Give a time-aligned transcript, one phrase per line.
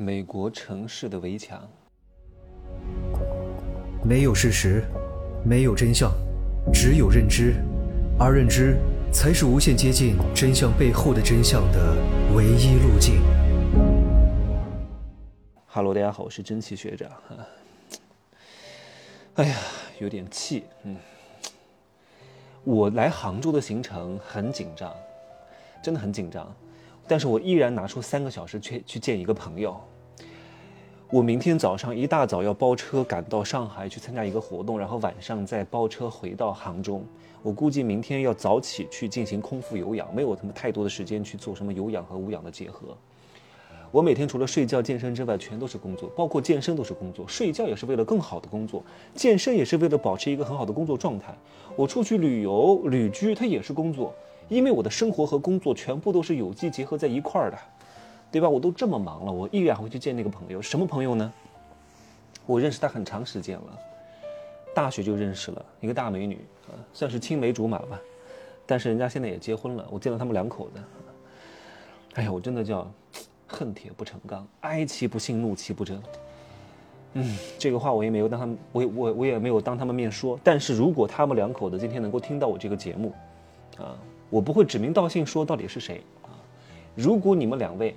[0.00, 1.60] 美国城市的围墙，
[4.04, 4.84] 没有事实，
[5.44, 6.12] 没有真相，
[6.72, 7.56] 只有认知，
[8.16, 8.76] 而认知
[9.12, 11.96] 才是无限接近真相背后的真相的
[12.32, 13.20] 唯一路径。
[15.66, 17.10] 哈喽，大家好，我是真气学长。
[19.34, 19.56] 哎呀，
[19.98, 20.96] 有点气，嗯。
[22.62, 24.94] 我来杭州的行程很紧张，
[25.82, 26.54] 真的很紧张。
[27.08, 29.74] 但是我依然拿出三个小时去去见一个朋友。
[31.10, 37.02] 我明天早上一大早要包车赶到上海去参加一个活动，然后晚上再包车回到杭州。
[37.42, 42.94] 我估计明天要早起去进行空腹有氧，没有什么太多的时间去做什么有氧和无氧的结合。
[43.90, 47.26] 我每天除了睡觉、健身之外，全都是工作，包括健身都是工作。
[47.26, 51.34] 睡觉也是为了更好的工作，健身也是为了保持一个很好的工作状态。
[51.74, 54.12] 我出去旅游、旅居，它也是工作。
[54.48, 57.58] 因为我的生活和工作全部都是有机结合在一块儿的，
[58.30, 58.48] 对吧？
[58.48, 60.60] 我都这么忙了，我依然会去见那个朋友。
[60.60, 61.32] 什么朋友呢？
[62.46, 63.78] 我认识他很长时间了，
[64.74, 68.00] 大学就认识了一个大美女啊，算是青梅竹马吧。
[68.64, 70.80] 但是人家现在也结婚了，我见到他们两口子，
[72.14, 72.90] 哎呀，我真的叫
[73.46, 76.02] 恨铁不成钢，哀其不幸，怒其不争。
[77.14, 80.38] 嗯，这个话我也没有当他们，我我我也没有当他们面说。
[80.42, 83.12] 但是如果他们两口子今天能够听到我这个节目，
[83.78, 83.96] 啊。
[84.30, 86.28] 我不会指名道姓说到底是谁啊！
[86.94, 87.94] 如果你们两位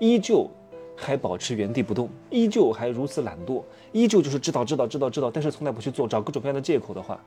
[0.00, 0.50] 依旧
[0.96, 7.20] 还保持原地不动，依旧还如此懒惰，依旧就是知道知道知道知道，但是从来不去做，找各种各样的借口的话，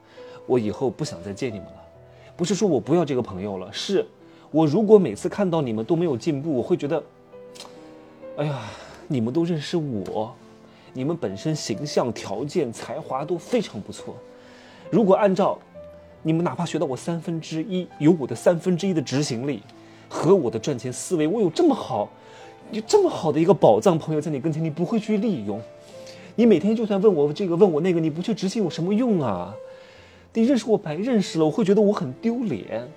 [0.46, 1.84] 我以后不想再见你们了。
[2.36, 4.06] 不是说我不要这个朋友了，是
[4.52, 7.04] 我如果每次看到你们都没有进步，我会觉得，
[8.36, 8.64] 哎呀，
[9.08, 10.36] 你们都认识我，
[10.92, 14.16] 你们本身形象条件才华都非常不错，
[14.92, 15.58] 如果按照。
[16.28, 19.62] 你们哪怕学到我三分之一，有我的三分之一的执行力
[20.10, 22.10] 和我的赚钱思维，我有这么好，
[22.72, 25.62] 有这么好的一个宝藏朋友在你跟前，你不会去利用。
[26.36, 29.54] 你每天就算问我这个问我那个，你不去执行有什么用啊？
[30.34, 32.90] 你认识我白认识了，我会觉得我很丢脸。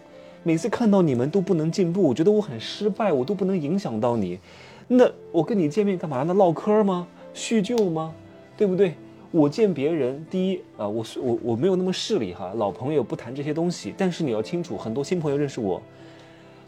[0.43, 4.39] 每次看到你们都不能进步，我觉得我很失败，我都不能影响到你。
[4.87, 6.33] 那我跟你见面干嘛呢？
[6.33, 7.07] 唠嗑吗？
[7.35, 8.15] 叙旧吗？
[8.57, 8.95] 对不对？
[9.31, 13.95] 我见别人，第一啊，我是我我没有那么势利哈，老朋友不谈这些东西。
[13.97, 15.83] 但是你要清楚，很多新朋友认识我，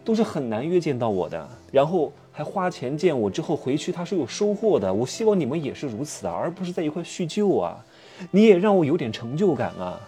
[0.04, 4.92] 都是很难约见到我的，然后还花钱见我之后回去他是有收获的。
[4.92, 7.82] 我希望你们也是如此啊，而不是在一块叙旧啊。
[8.30, 9.98] 你也让我有点成就感啊。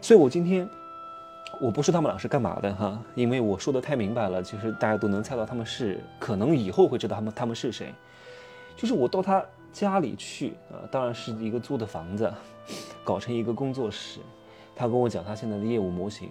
[0.00, 0.68] 所以我今天
[1.60, 7.92] 我不说他们俩是干嘛的哈，因为我说的太明白了，其实大家都能猜到他们是，可能以后会知道他们他们是谁。
[8.76, 9.44] 就是我到他。
[9.74, 12.32] 家里去啊，当然是一个租的房子，
[13.02, 14.20] 搞成一个工作室。
[14.76, 16.30] 他跟我讲他现在的业务模型，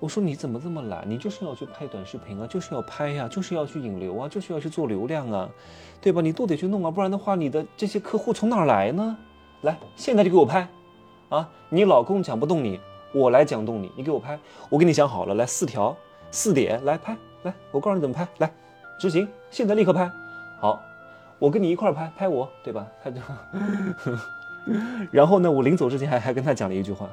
[0.00, 1.08] 我说你怎么这么懒？
[1.08, 5.48] 你就是要去拍短视频啊，就是要拍呀，就是要去引流啊，就是要去做流量啊，
[6.00, 6.20] 对吧？
[6.20, 9.16] 你都得去弄啊，不然的话，你的这些客户从哪来呢？
[9.62, 10.68] 来，现在就给我拍，
[11.28, 12.80] 啊，你老公讲不动你，
[13.12, 14.38] 我来讲动你，你给我拍，
[14.68, 15.96] 我给你想好了，来四条
[16.30, 18.52] 四点来拍，来，我告诉你怎么拍，来，
[19.00, 20.10] 执行，现在立刻拍，
[20.60, 20.80] 好。
[21.38, 22.86] 我跟你一块拍拍我，对吧？
[23.02, 23.20] 他就，
[25.12, 27.08] 然后呢，我临走之前还还跟他讲了一句话，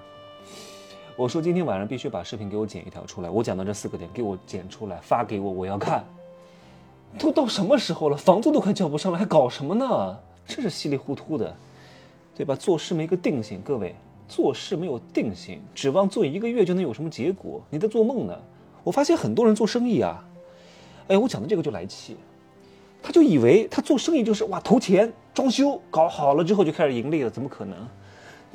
[1.16, 3.30] 我说今天晚上必须把视频给我剪一条出来。
[3.30, 6.03] 我讲到这四个点，给我剪出来发给我，我要看。
[7.18, 10.18] 都到什么时候了，房租都快交不上了，还搞什么呢？
[10.46, 11.56] 真是稀里糊涂的，
[12.36, 12.56] 对吧？
[12.56, 13.96] 做事没个定性，各位，
[14.28, 17.62] 做事没有定性，指望做一个月就能有什么结果？
[17.69, 18.38] 你在做梦呢？
[18.84, 20.25] 我发现很多人做生意啊，
[21.07, 22.18] 哎，我讲的这个就来气。
[23.06, 27.78] 他就以为他做生意就是哇投钱装修搞好了之后就开始盈利了，怎么可能？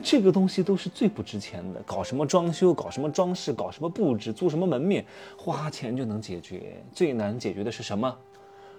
[0.02, 5.04] 这个东西都是最不值钱的，搞什么装修，搞什么装饰，搞什么布置，租什么门面，
[5.36, 6.82] 花钱就能解决。
[6.92, 8.12] 最难解决的是什么？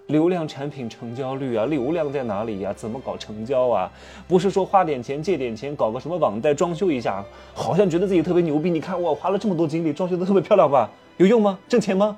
[0.08, 2.74] 流量产品成交率啊，流量在哪里呀？
[2.74, 3.90] 怎么搞成交啊？
[4.28, 8.70] 不是说花点钱借点钱搞个什么网贷装修一下，好像觉得自己特别牛逼。
[8.70, 10.90] 你看我花了这么多精力装修的特别漂亮吧？
[11.16, 11.58] 有用吗？
[11.70, 12.18] 挣钱吗？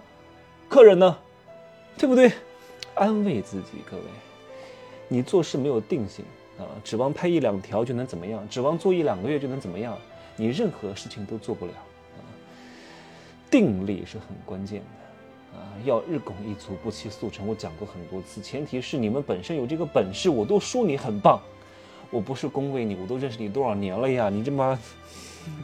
[0.68, 1.16] 客人呢？
[2.00, 2.31] 对不对？
[2.95, 4.03] 安慰自己，各位，
[5.07, 6.23] 你做事没有定性
[6.57, 8.47] 啊，指望拍一两条就能怎么样？
[8.49, 9.97] 指望做一两个月就能怎么样？
[10.35, 11.72] 你任何事情都做不了
[12.17, 12.22] 啊！
[13.49, 17.47] 定力是很关键的啊，要日拱一卒，不期速成。
[17.47, 20.29] 我讲过很多次，前提是你们本身有这个本事。
[20.29, 21.39] 我都说你很棒，
[22.09, 24.29] 我不是恭维你，我都认识你多少年了呀？
[24.29, 24.78] 你这么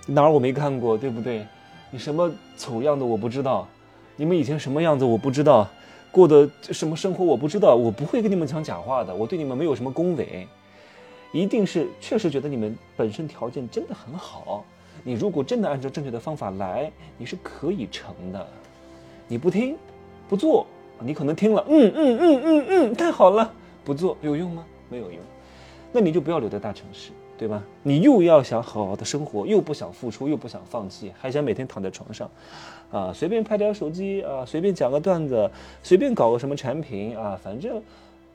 [0.05, 1.45] 哪儿我没看过，对不对？
[1.91, 3.67] 你什么丑样的我不知道，
[4.15, 5.67] 你们以前什么样子我不知道。
[6.11, 10.47] 过的什么生活我不知道，我不会跟你们讲假话的，我对你们没有什么恭维，
[11.31, 14.65] 一定是确实觉得你们本身条件真的很好。
[15.03, 18.47] 你如果真的按照正确的方法来，你是可以成的。
[19.27, 19.77] 你不听，
[20.27, 20.65] 不做，
[20.99, 23.53] 你可能听了，嗯嗯嗯嗯嗯，太好了，
[23.85, 24.65] 不做有用吗？
[24.89, 25.19] 没有用。
[25.91, 27.63] 那你就不要留在大城市，对吧？
[27.83, 32.29] 你又要想好好的生活，又不想付出，又不想放弃，还想每天躺在床上，
[32.91, 35.49] 啊，随便拍点手机啊，随便讲个段子，
[35.81, 37.81] 随便搞个什么产品啊，反正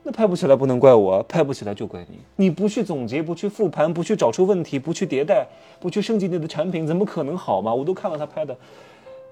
[0.02, 2.18] 那拍不起来不能怪我，拍不起来就怪你。
[2.36, 5.46] 你不去总结，不去复盘，不去找出问题，不去迭代，
[5.78, 7.74] 不去升级你的产品，怎么可能好嘛？
[7.74, 8.56] 我都看了他拍的，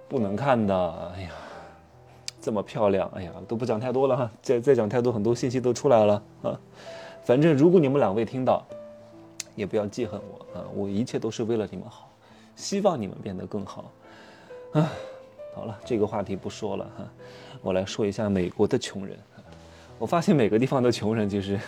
[0.07, 0.75] 不能看的。
[1.17, 1.31] 哎呀，
[2.43, 6.61] 这么漂亮，哎呀，都不讲太多了哈，再再讲太多，很多信息都出来了啊。
[7.25, 8.63] 反正如果你们两位听到，
[9.55, 10.65] 也不要记恨我啊！
[10.75, 12.11] 我一切都是为了你们好，
[12.57, 13.91] 希望你们变得更好。
[14.73, 14.91] 啊，
[15.55, 17.09] 好了，这个话题不说了哈，
[17.61, 19.19] 我来说一下美国的穷人。
[19.99, 21.61] 我发现每个地方的穷人其实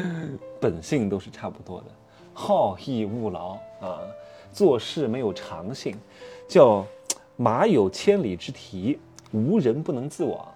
[0.60, 1.86] 本性都是差不多的，
[2.32, 4.00] 好逸恶劳啊，
[4.52, 5.96] 做事没有长性，
[6.48, 6.84] 叫
[7.36, 8.98] 马有千里之蹄，
[9.32, 10.48] 无人不能自往；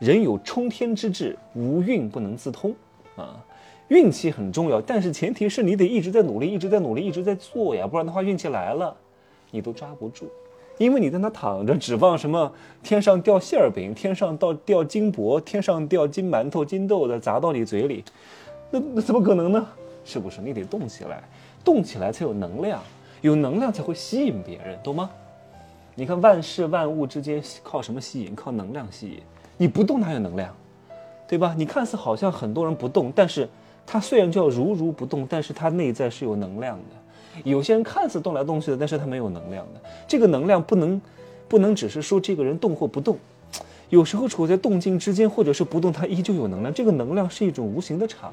[0.00, 2.74] 人有冲天之志，无运不能自通
[3.16, 3.44] 啊。
[3.88, 8.96] 运气很重要，但是前提是你得一直在努力，一直在努力，一直在做呀，不然的话运气来了，
[9.52, 10.26] 你都抓不住，
[10.76, 12.52] 因为你在那躺着，指望什么
[12.82, 18.02] 天上掉馅儿饼，天上到掉金箔，天上掉金馒头、金豆子砸到你嘴里，
[18.72, 19.64] 那那怎么可能呢？
[20.04, 20.40] 是不是？
[20.40, 21.22] 你得动起来，
[21.64, 22.82] 动起来才有能量，
[23.20, 25.08] 有能量才会吸引别人，懂吗？
[25.94, 28.34] 你看万事万物之间靠什么吸引？
[28.34, 29.20] 靠能量吸引。
[29.56, 30.52] 你不动哪有能量？
[31.28, 31.54] 对吧？
[31.56, 33.48] 你看似好像很多人不动，但是。
[33.86, 37.42] 它虽然叫如如不动，但是它内在是有能量的。
[37.44, 39.80] 有些人看似动来动去的，但是他没有能量的。
[40.08, 41.00] 这个能量不能，
[41.46, 43.18] 不能只是说这个人动或不动，
[43.90, 46.72] 有时候处在动静之间，或者是不动，它依旧有能量。
[46.72, 48.32] 这个能量是一种无形的场。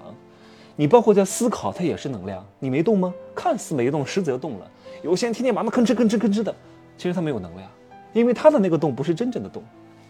[0.77, 2.43] 你包括在思考，它也是能量。
[2.59, 3.13] 你没动吗？
[3.35, 4.71] 看似没动，实则动了。
[5.03, 6.55] 有些人天天忙得吭哧吭哧吭哧的，
[6.97, 7.69] 其实他没有能量，
[8.13, 9.61] 因为他的那个动不是真正的动，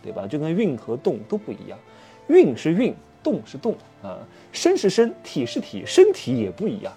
[0.04, 0.28] 对吧？
[0.28, 1.80] 就跟运和动都不一样，
[2.28, 2.94] 运是运。
[3.24, 4.20] 动是动啊，
[4.52, 6.92] 身是身体是体，身体也不一样。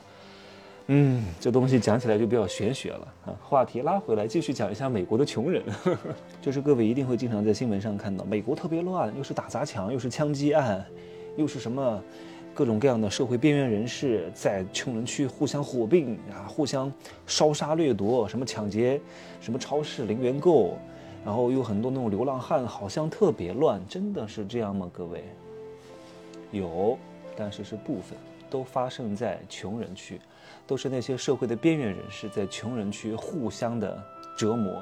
[0.88, 3.34] 嗯，这东西讲起来就比较玄学了啊。
[3.43, 5.62] 话题拉回来，继续讲一下美国的穷人。
[6.40, 10.84] 就是各位一定会经常在新闻上看到，美国特别乱，又是打砸抢，又是枪击案，
[11.37, 12.00] 又是什么
[12.55, 16.93] 各种各样的社会边缘人士在穷人区互相火并啊，互相
[17.26, 19.00] 烧杀掠夺，什么抢劫，
[19.40, 20.78] 什么超市零元购，
[21.25, 24.88] 然后有很多那种流浪汉，好像特别乱，真的是这样吗？
[24.93, 25.25] 各位？
[26.52, 26.98] 有，
[27.37, 28.16] 但是是部分，
[28.48, 30.20] 都发生在穷人区，
[30.66, 34.02] 都是那些社会的边缘人士在穷人区互相的
[34.37, 34.76] 折磨，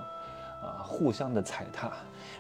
[0.63, 1.93] 啊，互相的踩踏，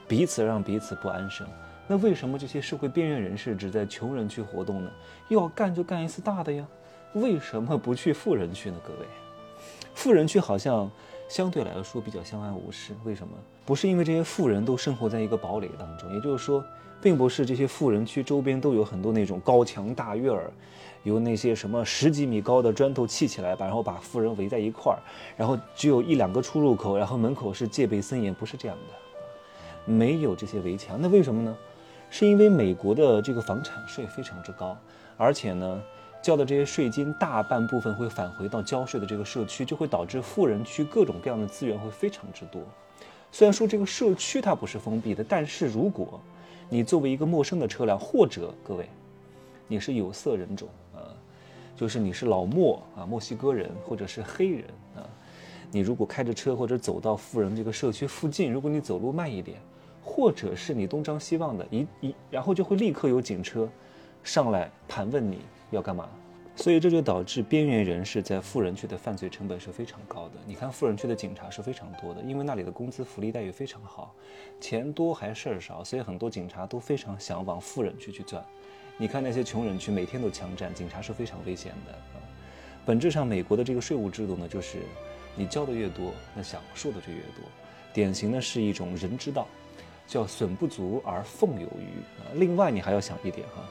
[0.06, 1.46] 彼此让彼此不安生。
[1.86, 4.90] 那为什么这些社会边缘人士只在穷人区活动呢？
[5.28, 6.66] 要干就干一次大的呀，
[7.12, 8.76] 为什么不去富人区呢？
[8.86, 9.06] 各位，
[9.94, 10.90] 富人区好像
[11.34, 13.32] 相对来说比较相安无事，为什么？
[13.66, 16.64] 不是因为这些富人都生活在一个堡垒当中，也就是说。
[17.02, 20.50] 并不是这些富人区周边都有很多那种高墙大院儿，
[21.02, 24.98] 有那些什么十几米高的砖头砌起来吧，然后把富人围在一块儿，
[25.36, 30.96] 然后只有一两个出入口，然后门口是戒备森严，不是这样的，没有这些围墙。
[30.98, 31.54] 那为什么呢？
[32.08, 34.74] 是因为美国的这个房产税非常之高，
[35.18, 35.82] 而且呢，
[36.24, 42.62] 交的这些税金大半部分会返回到交税的这个社区，就会导致富人区各种各样的资源会非常之多。
[43.30, 46.18] 虽然说这个社区它不是封闭的，但是如果
[46.70, 48.88] 你作为一个陌生的车辆，或者各位，
[49.68, 51.12] 你是有色人种啊，
[51.76, 54.64] 就是你是老墨啊，墨西哥人或者是黑人
[54.96, 55.04] 啊，
[55.70, 59.58] 你如果开着车或者走到富人这个社区附近，如果你走路慢一点，
[60.02, 63.68] 或者是你东张西望的一一，然后就会立刻有警车
[64.22, 66.08] 上来盘问你要干嘛。
[66.56, 70.34] 所以这就导致边缘人士在富人区的犯罪成本是非常高的。
[70.46, 74.14] 你看富人区的警察是非常多的，因为那里的工资福利待遇非常好，
[74.60, 78.42] 钱多还事儿少，所以很多警察都非常想往富人区去钻。
[78.96, 81.94] 你看那些穷人区每天都枪战，警察是非常危险的。
[82.86, 84.78] 本质上，美国的这个税务制度呢，就是
[85.34, 87.44] 你交的越多，那享受的就越多。
[87.92, 89.48] 典型的是一种人之道，
[90.06, 92.38] 叫损不足而奉有余。
[92.38, 93.64] 另外，你还要想一点哈。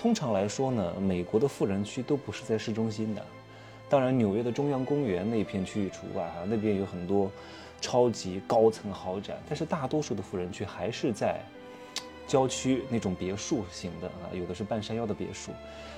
[0.00, 3.22] 通常来说呢，美国的富人区都不是在市中心的，
[3.86, 7.30] 当然纽约的中央公园那片区域除外哈，那边有很多
[7.82, 11.38] 超级高层豪宅，但是大多数的富人区还是在
[12.26, 15.52] 郊区那种别墅型的啊，有的是半山腰的别墅，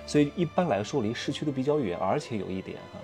[0.04, 2.98] 所以一般来说离市区都比较远，而且有一点哈，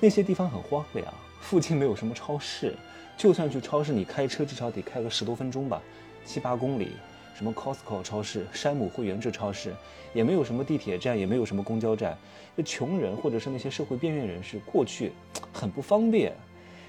[0.00, 1.06] 那些地方很荒凉，
[1.40, 2.74] 附近没有什么超市，
[3.16, 5.80] 就算去超市，你开车至少得开个十多分钟吧，
[6.24, 6.90] 七八公里。
[7.38, 9.72] 什么 Costco 超市、山姆会员制超市，
[10.12, 12.18] 也没有什么地铁站，也没有什么公交站。
[12.56, 15.12] 那穷人或者是那些社会边缘人士过去
[15.52, 16.32] 很不方便，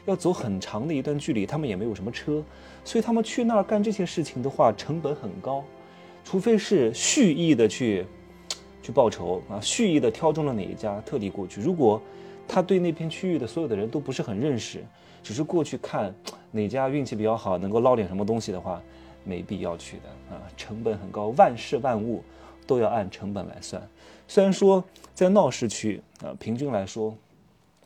[0.08, 2.44] 要走很长的一段距离，他们也没有什么车，
[2.84, 5.64] 所以他们去那儿干这些事情的话，成本很高。
[6.26, 8.04] 除非是蓄意的去
[8.82, 11.62] 去报仇啊，蓄意的挑中了哪一家，特地过去。
[11.62, 12.02] 如果
[12.48, 14.84] 他对那片区域的所有的人都不是很认识，
[15.22, 16.12] 只是过去看
[16.50, 18.82] 哪家运气比较好，能够捞点什么东西的话，
[19.24, 22.24] 没必要去的啊，成本很高，万事万物
[22.66, 23.82] 都要按成本来算。
[24.28, 24.84] 虽然说
[25.14, 27.16] 在闹市区啊，平均来说。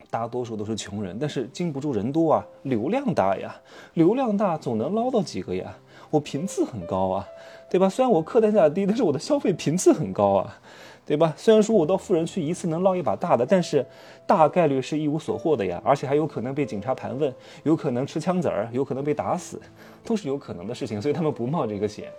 [0.10, 3.60] 大多数都是穷人，但是经不住人多啊，流量大呀，
[3.96, 5.76] 流量大总能捞到几个呀。
[6.12, 7.28] 我频次很高啊，
[7.68, 7.90] 对吧？
[7.90, 10.62] 虽然我客单价低，但是我的消费频次很高啊，
[11.06, 11.34] 对吧？
[11.36, 13.86] 虽然说我到富人区一次能捞一把大的，但是
[14.26, 17.34] 大概率是一无所获的呀，而且还有可能被警察盘问，
[17.64, 19.62] 有可能吃枪子儿，有可能被打死，
[20.04, 22.12] 都是有可能的事情，所以他们不冒这个险。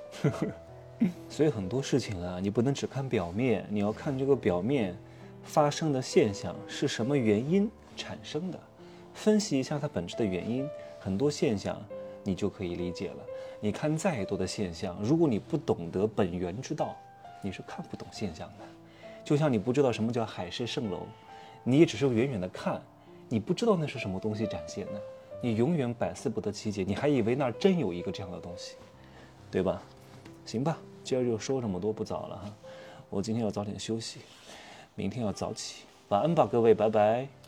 [1.29, 4.97] 所以很多事情啊，你不能只看表面，你要看这个表面
[5.43, 7.71] 发生的现象是什么原因。
[7.97, 8.59] 产生的，
[9.15, 11.81] 分析一下它本质的原因，很多现象
[12.25, 13.19] 你就可以理解了。
[13.61, 16.97] 你看再多的现象，如果你不懂得本源之道，
[17.45, 18.65] 你是看不懂现象的。
[19.23, 21.07] 就像你不知道什么叫海市蜃楼，
[21.63, 22.83] 你也只是远远的看，
[23.29, 25.01] 你不知道那是什么东西展现的，
[25.43, 28.77] 你永远百思不得其解，你还以为那真有一个这样的东西，
[29.51, 29.83] 对吧？
[30.47, 32.55] 行吧，今儿就说这么多，不早了哈，
[33.11, 34.21] 我今天要早点休息，
[34.95, 37.44] 明天要早起，晚安吧，各位，拜拜。